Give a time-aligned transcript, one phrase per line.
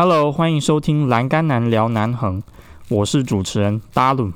[0.00, 2.40] Hello，欢迎收听《栏杆男聊南横》，
[2.88, 4.30] 我是主持人达鲁。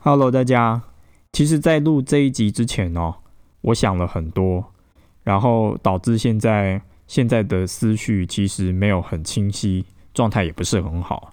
[0.00, 0.82] Hello，大家。
[1.32, 3.14] 其实，在录这一集之前哦，
[3.62, 4.73] 我想了很多，
[5.24, 11.32] 然后导致现在现在的思绪其实没有很清晰，状态也不是很好。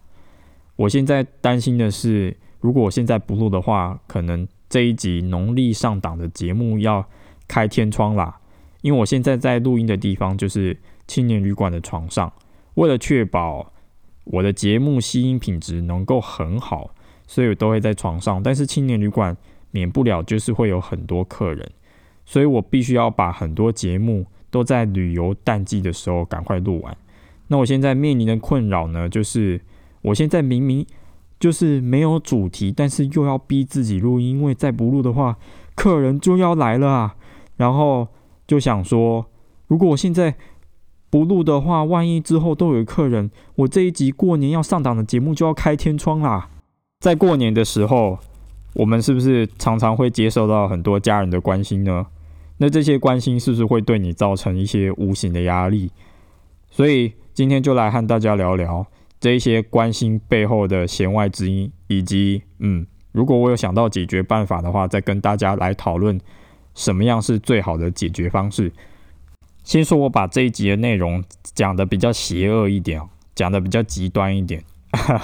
[0.75, 7.05] 我现在担心的是，如果我现在不录的话，可能这一集农历上档的节目要
[7.47, 8.39] 开天窗啦。
[8.81, 12.33] 因为我现在在录音的地方就是青年旅馆的床上，
[12.73, 13.71] 为了确保
[14.23, 16.95] 我的节目吸音品质能够很好。
[17.27, 19.37] 所以我都会在床上，但是青年旅馆
[19.69, 21.71] 免不了就是会有很多客人，
[22.25, 26.95] 所以我必须要把很多节目都在旅游淡季的时候赶快录完。
[27.47, 29.59] 那我现在面临的困扰呢，就是
[30.01, 30.85] 我现在明明
[31.39, 35.37] 就是没有主题，但是又要逼自己录音，因为再不录的话，
[35.75, 37.15] 客人就要来了啊。
[37.57, 38.07] 然后
[38.47, 39.25] 就想说，
[39.67, 40.35] 如果我现在
[41.09, 46.49] 不录的话，万一之后都有客人，我这一集过年要上档的节目就要开天窗啦。
[46.99, 48.17] 在过年的时候，
[48.73, 52.05] 我们是不是常常会接受到很多家人的关心呢？
[52.57, 55.91] 那这些关心是不是会对你造成一些无形的压力？
[56.69, 58.85] 所以今天就来和大家聊聊
[59.19, 66.19] 这一些关心背后的弦外之音，以及嗯，如果我有想到解决办法的话，再跟大家来讨论
[66.73, 68.71] 什么样是最好的解决方式。
[69.63, 73.01] 先说我把这一集的内容讲的比较邪恶一点，
[73.35, 74.63] 讲的比较极端一点，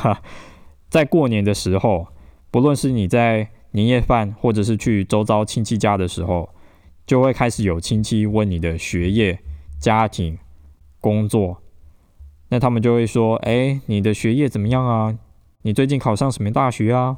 [0.89, 2.07] 在过年的时候，
[2.49, 6.49] 不论是你在年夜饭，或者是去周遭亲戚家的时候，
[7.05, 9.39] 就会开始有亲戚问你的学业、
[9.79, 10.37] 家庭、
[10.99, 11.61] 工作。
[12.49, 15.17] 那他们就会说：“哎，你的学业怎么样啊？
[15.63, 17.17] 你最近考上什么大学啊？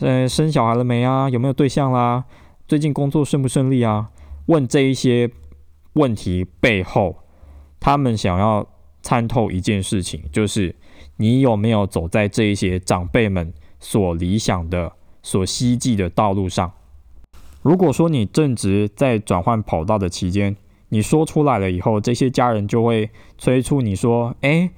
[0.00, 1.30] 呃，生小孩了没啊？
[1.30, 2.24] 有没有对象啦？
[2.66, 4.10] 最近工作顺不顺利啊？”
[4.46, 5.30] 问这一些
[5.94, 7.16] 问题背后，
[7.80, 8.66] 他们想要
[9.02, 10.74] 参透一件事情，就是。
[11.20, 16.72] 你有没有走在这一些长辈们所理想的、所希冀的道路上？
[17.62, 20.56] 如果说你正值在转换跑道的期间，
[20.88, 24.70] 你说出来了以后，这些家人就会催促你说：“哎，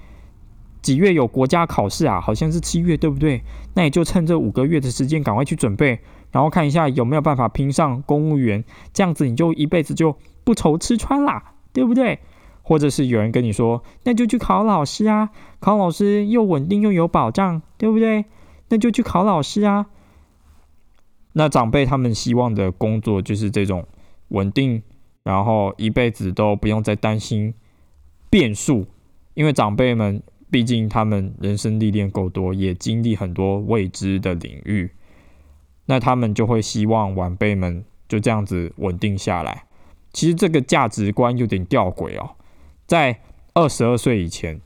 [0.82, 2.20] 几月有国家考试啊？
[2.20, 3.42] 好像是七月，对不对？
[3.74, 6.00] 那你就趁这五个月的时间赶快去准备，
[6.32, 12.18] 然后看一下有没有办法拼上公务员，这样子你就一辈子就不愁吃穿啦，对不对？”
[12.62, 18.24] 或者是有人跟你说，那就去考老师啊，考老师又稳定又有保障，对不对？
[18.70, 19.86] 那就去考老师啊。
[21.34, 23.86] 那长辈他们希望的工作就是这种
[24.28, 24.82] 稳定，
[25.22, 27.54] 然后一辈子都不用再担心
[28.30, 28.86] 变数，
[29.34, 34.90] 因为长辈们毕竟他们人生历练够多，也经历很多未知的领域，
[35.86, 39.64] 那他们就会希望晚辈们就这样子稳定下来。
[40.12, 42.30] 其实这个价值观有点吊诡哦。
[42.88, 43.20] 在
[43.54, 44.60] 二十二岁以前，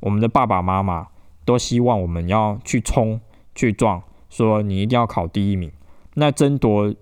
[0.00, 1.08] 我们的爸爸妈妈
[1.44, 3.20] 都希望我们要去冲、
[3.56, 4.00] 去撞，
[4.30, 5.72] 说你一定要考第一名。
[6.14, 6.94] 那争夺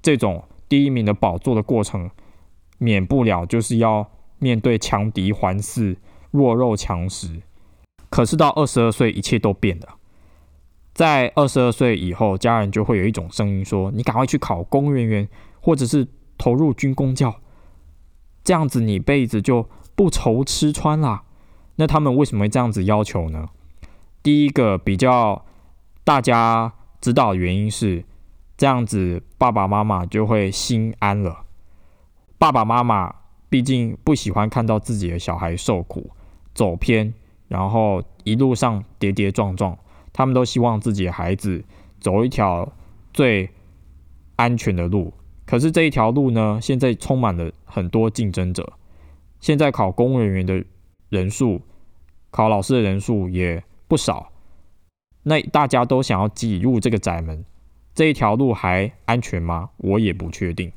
[0.00, 2.10] 这种第一名的宝座的过程，
[2.78, 5.96] 免不了就是要面对强敌环伺、
[6.30, 7.42] 弱肉强食。
[8.08, 9.98] 可是到二十二岁，一切都变了。
[10.94, 15.28] 在二十二岁以后，家人就会有一种声音说：“你赶快去考公务人员，
[15.60, 16.08] 或者是
[16.38, 17.34] 投入军工教，
[18.42, 21.22] 这样子你一辈子就……”不愁吃穿啦，
[21.76, 23.48] 那他们为什么会这样子要求呢？
[24.22, 25.42] 第一个比较
[26.06, 28.04] 大家知道的原因是，
[28.56, 31.44] 这样子爸爸妈妈就会心安了。
[32.38, 33.12] 爸爸妈妈
[33.48, 36.08] 毕竟不喜欢看到自己的小孩受苦、
[36.54, 37.12] 走偏，
[37.48, 39.76] 然后一路上跌跌撞撞，
[40.12, 41.64] 他们都希望自己的孩子
[41.98, 42.72] 走一条
[43.12, 43.50] 最
[44.36, 45.12] 安全的路。
[45.44, 48.74] 可是这一条路呢，现在充满了很多竞争者。
[49.40, 50.64] 现在考公务人员的
[51.08, 51.60] 人数，
[52.30, 54.30] 考老师的人数也不少。
[55.28, 57.44] 那大家都想要挤入这个窄门，
[57.92, 59.70] 这一条路还安全吗？
[59.78, 60.70] 我也不确定。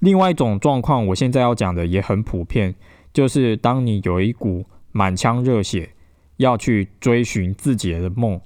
[0.00, 2.74] 另外一种状况，我现在要讲的也很普遍，
[3.12, 5.90] 就是当你有一股满腔热血
[6.38, 8.40] 要去追寻自己的梦，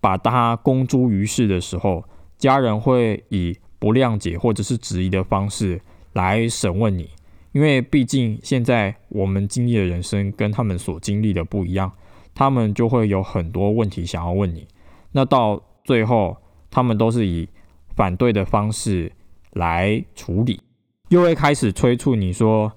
[0.00, 2.02] 把它公诸于世的时候，
[2.38, 5.78] 家人会以不谅解或者是质疑的方式
[6.14, 7.10] 来审问你。
[7.52, 11.92] 因为毕竟现在我们经历的人生跟他们所经历的不一样，
[12.34, 14.66] 他们就会有很多问题想要问你。
[15.12, 16.36] 那到最后，
[16.70, 17.48] 他们都是以
[17.96, 19.12] 反对的方式
[19.52, 20.60] 来处理，
[21.08, 22.72] 又会开始催促你说：“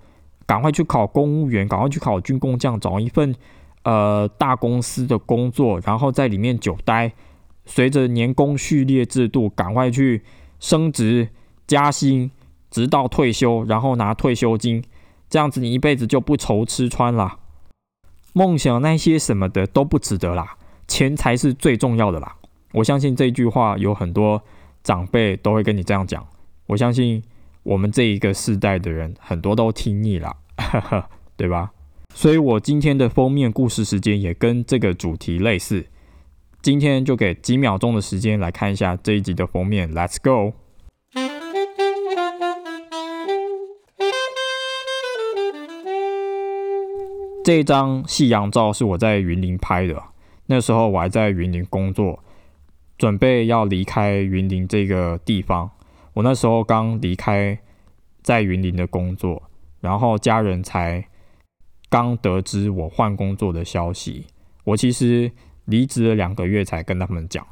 [0.48, 3.36] 赶快去考公务员，赶快去考军工匠，找一份
[3.84, 7.14] 呃大公司的工作，然后在里面久待，
[7.66, 10.24] 随着年功序列制度，赶快去
[10.60, 11.30] 升职
[11.68, 12.32] 加薪，
[12.70, 14.84] 直到退休，然后拿退休金，
[15.30, 17.40] 这样子你一辈子就不愁吃穿了。
[18.34, 20.56] 梦想那些什么的都不值得啦，
[20.92, 22.36] 钱才是最重要的啦。
[22.74, 24.44] 我相信这句话有很多
[24.84, 26.28] 长辈都会跟你这样讲。
[26.68, 27.24] 我相信
[27.64, 30.36] 我们这一个世代的人很多都听腻了，
[31.38, 31.72] 对吧？
[32.14, 35.86] 所以我今天的封面故事时间也跟这个主题类似。
[36.62, 39.90] 今天就给几秒钟的时间来看一下这一集的封面。
[39.94, 40.54] Let's go！
[47.46, 50.04] 这张夕阳照是我在云林拍的，
[50.52, 52.22] 那时候我还在云林工作，
[52.98, 55.72] 准备要离开云林这个地方。
[56.12, 57.58] 我那时候刚离开
[58.22, 59.42] 在云林的工作，
[59.80, 61.08] 然后家人才
[61.90, 64.26] 刚得知我换工作的消息。
[64.66, 65.32] 我其实
[65.64, 67.48] 离职了两个月才跟他们讲。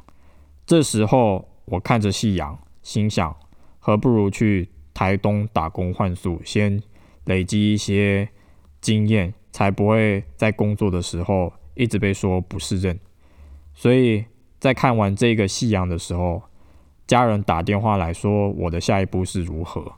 [0.66, 3.34] 这时候我看着夕阳，心想，
[3.78, 6.82] 何不如去台东打工换宿，先
[7.24, 8.28] 累积一些
[8.82, 9.32] 经验。
[9.52, 12.98] 才不会在工作的时候一直被说不是人。
[13.72, 14.24] 所以
[14.58, 16.42] 在看完这个夕阳的时候，
[17.06, 19.92] 家人打电话来说我的下一步是如何，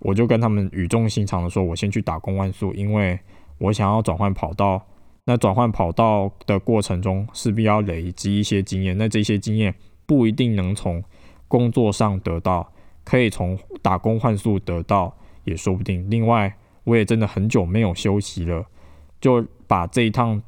[0.00, 3.18] 我就跟他们语重心长的说，我先去打工换宿，因为
[3.58, 4.82] 我想要转换跑道。
[5.24, 8.98] 那转换跑道的过程中，势必要累积一些经验。
[8.98, 9.72] 那这些经验
[10.04, 11.00] 不一定能从
[11.46, 12.72] 工作上得到，
[13.04, 16.10] 可以从打工换宿得到，也说不定。
[16.10, 16.52] 另外，
[16.82, 18.66] 我也真的很久没有休息了，
[19.20, 20.42] 就把这一趟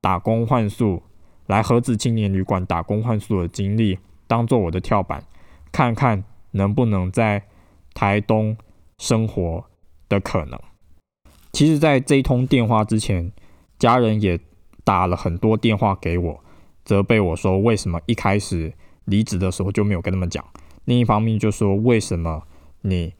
[0.00, 1.02] 打工换宿
[1.46, 5.22] 来盒子青年旅馆打工换宿的经历当做我的跳板，
[5.70, 7.42] 看看能不能在
[7.92, 8.56] 台东
[8.98, 9.64] 生活
[10.08, 10.58] 的可能。
[11.52, 13.32] 其实，在这一通电话之前，
[13.78, 14.38] 家人也
[14.84, 16.40] 打了很多电话给我，
[16.84, 18.72] 责备我说为什么一开始
[19.04, 20.44] 离职的时候就没有跟他们讲。
[20.84, 22.44] 另一方面就说为什么
[22.82, 23.14] 你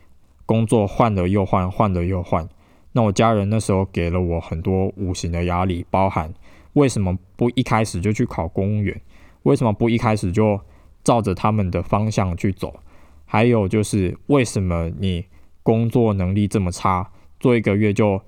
[0.47, 2.49] 工作换了又换，换了又换。
[2.93, 6.33] 那我家人那时候给了我很多无形的压力，包含
[6.75, 9.01] 为什么不一开始就去考公务员？
[9.45, 10.61] 为什么不一开始就
[11.03, 12.81] 照着他们的方向去走？
[13.25, 15.25] 还有就是为什么你
[15.63, 18.21] 工作能力这么差，做一个月就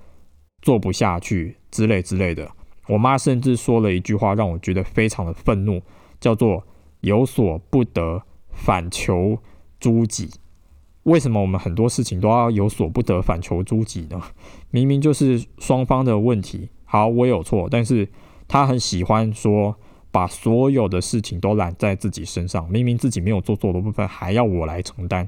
[0.60, 2.50] 做不下去之类之类的？
[2.88, 5.82] 我妈甚至说了一句话，让我觉得非常的愤怒，
[6.20, 6.64] 叫做
[7.02, 9.38] “有所不得，反求
[9.78, 10.30] 诸己”。
[11.04, 14.20] 为什么我们很多事情都要有所不得，反求诸己呢？
[14.70, 16.68] 明明就是双方的问题。
[16.84, 18.08] 好，我有错，但是
[18.52, 19.74] 他很喜欢说
[20.10, 25.26] 把所有的事情都揽在自己身上，明明自己没有做错的部分，还要我来承担。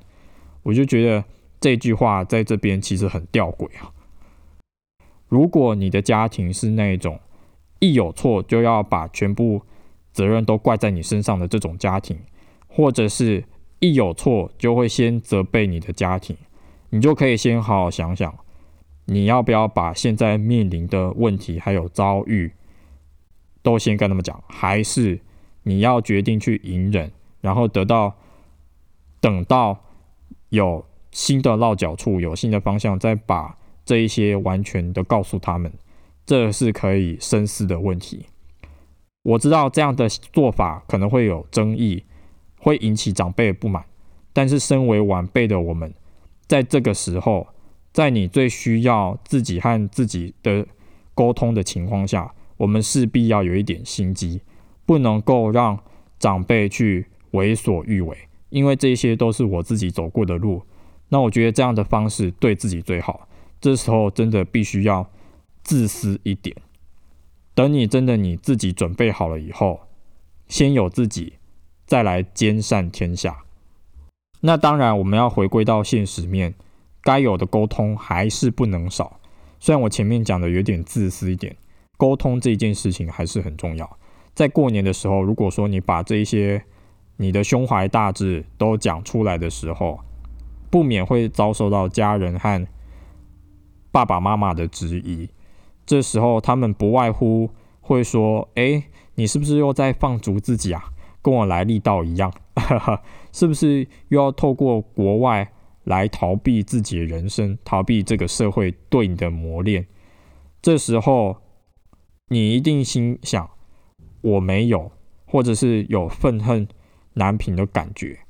[0.63, 1.25] 我就觉得
[1.59, 3.91] 这句话在这边其实很吊诡啊。
[5.31, 7.19] 如果你的家庭是那种
[7.79, 9.63] 一有错就要把全部
[10.13, 12.19] 责任都怪在你身上的这种家庭，
[12.69, 13.45] 或者是。
[13.81, 16.35] 一有错就会先责备你的家庭，
[16.89, 18.35] 你就可以先好好想想，
[19.05, 22.51] 你要不要把现在面临的问题还有遭遇
[23.65, 25.21] 都先跟他们讲，还是
[25.65, 28.15] 你要决定去隐忍，然后得到
[29.21, 29.77] 等到
[30.51, 35.73] 有新的落脚处、有新的方向，再把这一些完全的告诉他们，
[36.25, 38.27] 这是可以深思的问题。
[39.23, 42.05] 我知道这样的做法可能会有争议。
[42.57, 43.85] 会引起长辈不满，
[44.33, 45.93] 但是身为晚辈的我们，
[46.47, 47.47] 在这个时候，
[47.93, 50.67] 在你最需要自己和自己的
[51.13, 54.41] 沟通的情况下，我们势必要有一点心机，
[54.87, 55.79] 不能够让
[56.19, 58.17] 长辈去为所欲为，
[58.51, 60.63] 因为这些都是我自己走过的路。
[61.09, 63.29] 那我觉得这样的方式对自己最好。
[63.61, 65.11] 这时候真的必须要
[65.63, 66.57] 自私一点，
[67.55, 69.81] 等你真的你自己准备好了以后，
[70.49, 71.35] 先有自己。
[71.87, 73.45] 再来兼善天下。
[74.41, 76.55] 那当然，我们要回归到现实面，
[77.03, 79.21] 该有的沟通还是不能少。
[79.61, 81.55] 虽然我前面讲的有点自私一点，
[81.97, 83.99] 沟通这件事情还是很重要。
[84.35, 86.65] 在过年的时候，如果说你把这些
[87.17, 90.01] 你的胸怀大志都讲出来的时候，
[90.71, 92.67] 不免会遭受到家人和
[93.93, 95.29] 爸爸妈妈的质疑。
[95.87, 98.83] 这时候，他们不外乎会说：“哎，
[99.15, 100.91] 你是不是又在放逐自己啊？”
[101.23, 102.33] 跟我来历道一样，
[103.33, 105.53] 是不是又要透过国外
[105.85, 109.87] 来逃避自己的人生，逃避这个社会对你的磨练？
[110.61, 111.37] 这时候
[112.29, 113.51] 你一定心想，
[114.23, 114.91] 我没有，
[115.27, 116.67] 或者是有愤恨
[117.15, 118.21] 难平的感觉。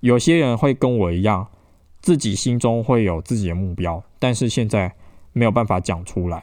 [0.00, 1.48] 有些人会跟我一样，
[2.00, 4.94] 自己心中会有自己的目标，但是现在
[5.32, 6.42] 没有办法讲出来。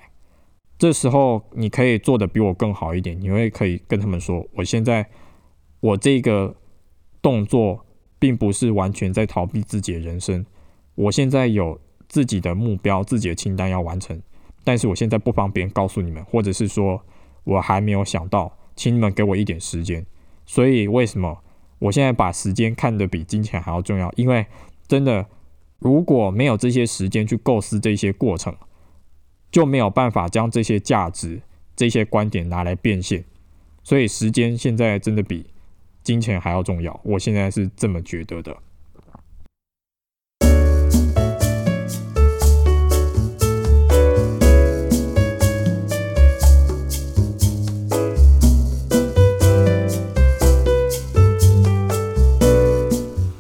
[0.77, 5.09] 这时候你可以做的比我更好一点，你会可以跟他们说，我现在
[5.79, 6.55] 我这个
[7.21, 7.83] 动作
[8.19, 10.45] 并不是完全在逃避自己的人生，
[10.95, 14.21] 我现在有自己的目标、自己的清单要完成，
[14.67, 17.01] 但是我现在不方便告诉你们，或者是说
[17.45, 20.05] 我还没有想到，请你们给我一点时间。
[20.45, 21.41] 所以为什么
[21.79, 24.11] 我现在把时间看得比金钱还要重要？
[24.17, 24.45] 因为
[24.85, 25.25] 真的
[25.79, 28.53] 如果没有这些时间去构思这些过程。
[29.49, 31.41] 就没有办法将这些价值、
[31.73, 33.23] 这些观点拿来变现，
[33.81, 35.45] 所以时间现在真的比
[36.03, 36.99] 金钱还要重要。
[37.01, 38.55] 我现在是这么觉得的。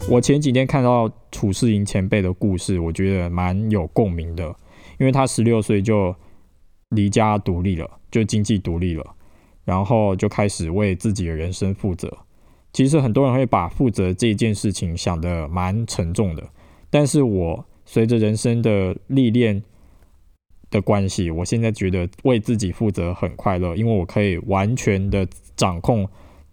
[0.09, 4.55] 我前几天看到楚世营前辈的故事，我觉得蛮有共鸣的。
[4.99, 6.15] 因为他十六岁就
[6.89, 9.05] 离家独立了，就经济独立了，
[9.65, 12.17] 然后就开始为自己的人生负责。
[12.71, 16.49] 其实很多人会把负责这件事情想得蛮沉重的，
[16.89, 19.61] 但是我随着人生的历练
[20.71, 26.07] 的关系，我现在觉得为自己负责很快乐，因为我可以完全的掌控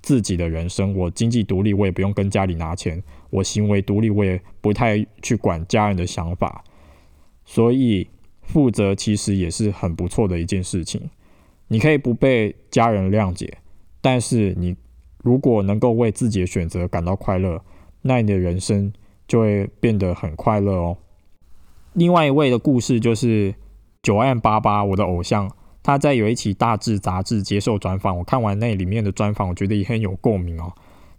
[0.04, 0.94] 自己的人生。
[0.94, 6.62] 我经济独立，我也不用跟家里拿钱；我行为独立，我也不太去管家人的想法，
[7.44, 8.06] 所以。
[8.46, 11.00] 负责其实也是很不错的一件事情。
[11.68, 13.56] 你可以不被家人谅解，
[14.02, 14.76] 但是你
[15.22, 17.64] 如果能够为自己的选择感到快乐，
[18.02, 18.92] 那你的人生
[19.26, 20.98] 就会变得很快乐哦。
[21.94, 23.54] 另外一位的故事就是
[24.02, 25.50] 九案八八，我的偶像，
[25.84, 30.72] 他在有一期大志杂志接受专访，我看完那里面的专访，我觉得也很有共鸣哦。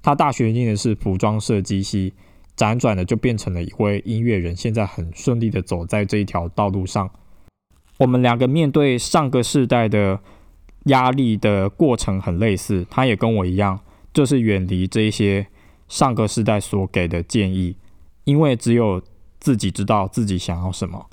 [0.03, 2.13] 他大学念的是服装设计系。
[2.57, 7.11] 辗转的就变成了一位音乐人，现在很顺利的走在这一条道路上。
[7.97, 10.17] 我们两个面对上个世代的
[10.85, 13.77] 压力的过程很类似，他也跟我一样，
[14.13, 15.45] 就是远离这些
[15.89, 17.75] 上个世代所给的建议，
[18.23, 19.03] 因为只有
[19.37, 21.07] 自己知道自己想要什么。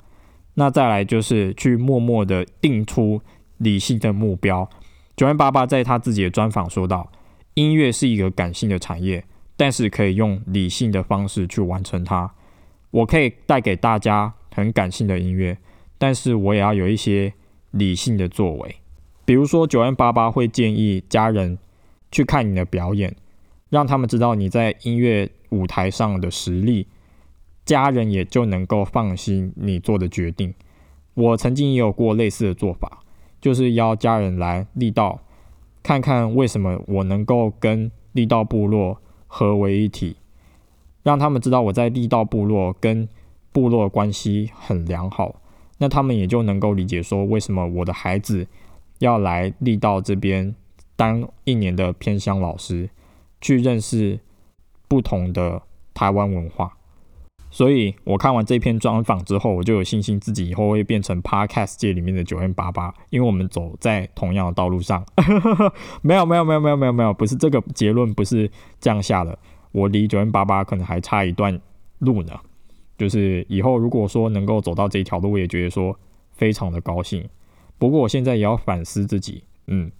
[0.53, 3.19] 那再来就是去默默的定出
[3.63, 4.69] 理性的目标。
[5.15, 7.11] 九万八八在他自己的专访说到，
[7.53, 9.23] 音乐是一个感性的产业。
[9.55, 12.33] 但是可以用理性的方式去完成它。
[12.89, 15.55] 我可以带给大家很感性的音乐，
[15.99, 17.31] 但是我也要有一些
[17.69, 18.75] 理性的作为。
[19.25, 21.59] 比如说九 N 八八会建议家人
[22.11, 23.15] 去看你的表演，
[23.69, 26.87] 让他们知道你在音乐舞台上的实力，
[27.63, 30.51] 家人也就能够放心你做的决定。
[31.13, 33.02] 我曾经也有过类似的做法，
[33.43, 35.19] 就是邀家人来力道，
[35.83, 38.97] 看看为什么我能够跟力道部落。
[39.35, 40.15] 合为一体，
[41.01, 43.09] 让他们知道我在力道部落跟
[43.51, 45.41] 部落关系很良好，
[45.79, 48.45] 那他们也就能够理解说，为什么我的孩子
[48.99, 50.53] 要来力道这边
[50.95, 52.91] 当一年的偏乡老师，
[53.41, 54.19] 去认识
[54.87, 55.63] 不同的
[55.95, 56.77] 台湾文化。
[57.53, 65.05] 所以我看完这篇专访之后，我就有信心自己以后会变成 Podcast 界里面的九 N 八八，因为我们走在同样的道路上。
[66.01, 68.49] 没有没有没有没有没有没有，不是这个结论不是
[68.81, 69.37] 这样下的。
[69.71, 71.61] 我离九 N 八八可能还差一段
[71.99, 72.33] 路呢。
[72.97, 75.95] 就是以后如果说能够走到这一条路，我也觉得说
[76.31, 77.23] 非常的高兴。
[77.77, 79.91] 不过我现在也要反思自己，嗯，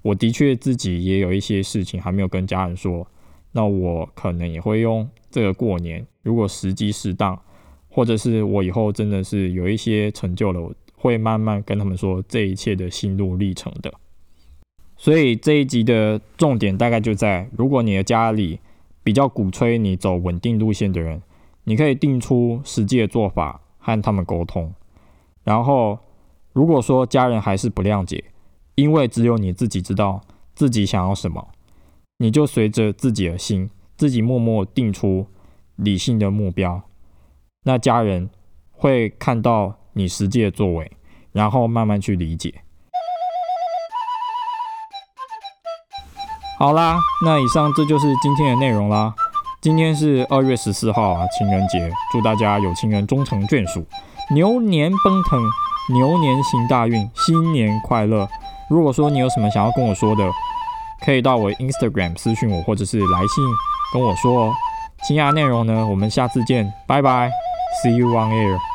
[0.00, 3.06] 我的确自己也有一些事情还没有跟家人说，
[3.52, 5.08] 那我可能也会用。
[5.30, 7.40] 这个过年，如果时机适当，
[7.88, 13.92] 或者是我以后真的是有一些成就了，我会慢慢跟他们说这一切的心路历程的。
[14.96, 18.60] 所以这一集的重点大概就在：如果你的家里
[19.02, 21.22] 比较鼓吹你走稳定路线的人，
[21.64, 24.72] 你可以定出实际的做法和他们沟通。
[25.44, 25.98] 然后，
[26.52, 28.22] 如果说家人还是不谅解，
[28.74, 30.20] 因为只有你自己知道
[30.54, 31.48] 自己想要什么，
[32.22, 33.68] 你就随着自己的心。
[33.96, 35.26] 自己默默定出
[35.76, 36.82] 理性的目标，
[37.64, 38.30] 那家人
[38.72, 40.90] 会看到你实际的作为，
[41.30, 42.62] 然后慢慢去理解。
[46.58, 49.14] 好啦，那以上这就是今天的内容啦。
[49.60, 53.86] 今天是二月十四号啊，情人节，祝大家有情人终成眷属，
[54.34, 55.40] 牛年奔腾，
[55.92, 58.28] 牛年行大运，新年快乐。
[58.68, 60.28] 如果说你有什么想要跟我说的，
[61.04, 63.44] 可以到我 Instagram 私信我，或者是来信。
[63.92, 64.52] 跟我说哦，
[65.06, 65.86] 其他内容呢？
[65.86, 67.30] 我们下次见，拜拜
[67.82, 68.71] ，See you on air。